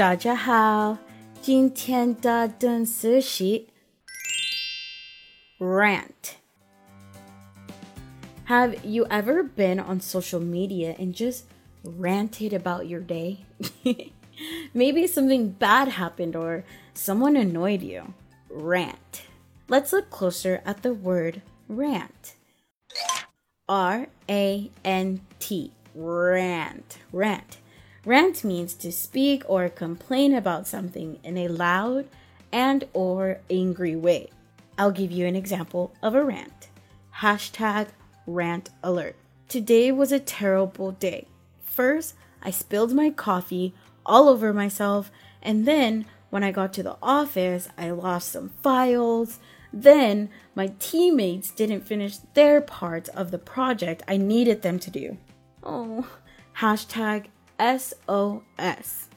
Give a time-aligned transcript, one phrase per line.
[0.00, 0.98] 大家好，
[1.40, 3.66] 今天的单词是
[5.58, 6.36] rant.
[8.46, 11.44] Have you ever been on social media and just
[11.82, 13.38] ranted about your day?
[14.74, 18.14] Maybe something bad happened or someone annoyed you.
[18.50, 19.22] Rant.
[19.68, 22.34] Let's look closer at the word rant.
[23.68, 25.72] R A N T.
[25.94, 26.98] Rant.
[27.12, 27.58] Rant.
[28.03, 32.07] Rant means to speak or complain about something in a loud
[32.51, 34.29] and or angry way.
[34.77, 36.69] I'll give you an example of a rant.
[37.17, 37.89] Hashtag
[38.25, 39.15] rant alert.
[39.47, 41.27] Today was a terrible day.
[41.61, 45.11] First, I spilled my coffee all over myself,
[45.43, 49.37] and then when I got to the office, I lost some files.
[49.71, 55.17] Then my teammates didn't finish their part of the project I needed them to do.
[55.61, 56.07] Oh,
[56.57, 57.27] hashtag
[57.61, 59.07] SOS.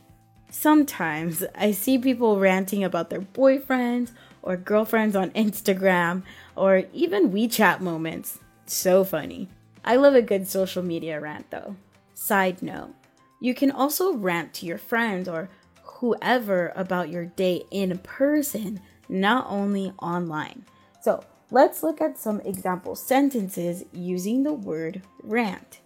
[0.50, 6.22] Sometimes I see people ranting about their boyfriends or girlfriends on Instagram
[6.54, 8.38] or even WeChat moments.
[8.66, 9.48] So funny.
[9.82, 11.77] I love a good social media rant though.
[12.12, 12.94] Side note,
[13.41, 15.48] you can also rant to your friends or
[15.82, 20.66] whoever about your day in person, not only online.
[21.02, 25.80] So let's look at some example sentences using the word rant.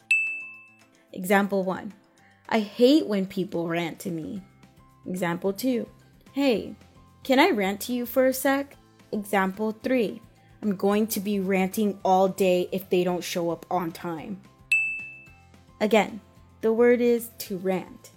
[1.13, 1.95] Example 1
[2.50, 4.42] I hate when people rant to me.
[5.06, 5.88] Example 2
[6.34, 6.76] Hey,
[7.24, 8.76] can I rant to you for a sec?
[9.12, 10.22] Example 3
[10.62, 14.38] I'm going to be ranting all day if they don't show up on time.
[15.80, 16.22] Again,
[16.62, 18.12] the word is to rant.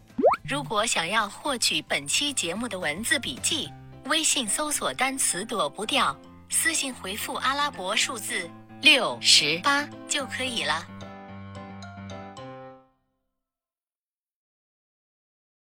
[0.49, 3.69] 如果想要获取本期节目的文字笔记，
[4.05, 6.17] 微信搜索单词“躲不掉”，
[6.49, 8.49] 私信回复阿拉伯数字
[8.81, 10.87] 六十八就可以了。